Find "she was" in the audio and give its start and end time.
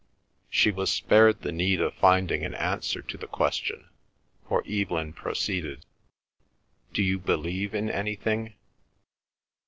0.49-0.91